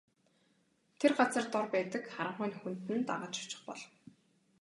Тэр 0.99 1.11
газар 1.19 1.45
дор 1.53 1.65
байдаг 1.73 2.03
харанхуй 2.13 2.47
нүхэнд 2.49 2.89
нь 2.97 3.07
дагаж 3.09 3.33
очих 3.43 3.61
болов. 3.67 3.89